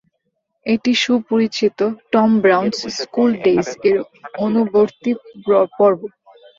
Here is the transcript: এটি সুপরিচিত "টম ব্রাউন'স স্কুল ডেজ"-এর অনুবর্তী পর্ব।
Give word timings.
এটি 0.65 0.91
সুপরিচিত 1.03 1.79
"টম 2.11 2.29
ব্রাউন'স 2.43 2.79
স্কুল 2.99 3.29
ডেজ"-এর 3.43 3.97
অনুবর্তী 4.39 5.11
পর্ব। 5.77 5.99